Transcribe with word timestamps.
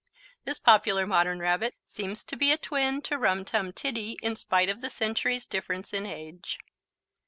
This 0.45 0.57
popular 0.57 1.05
modern 1.05 1.37
Rabbit 1.41 1.75
seems 1.85 2.23
to 2.23 2.35
be 2.35 2.51
a 2.51 2.57
twin 2.57 3.03
to 3.03 3.19
Rum 3.19 3.45
Tum 3.45 3.71
Tiddy 3.71 4.17
in 4.23 4.35
spite 4.35 4.67
of 4.67 4.81
the 4.81 4.89
centuries' 4.89 5.45
difference 5.45 5.93
in 5.93 6.07
age. 6.07 6.57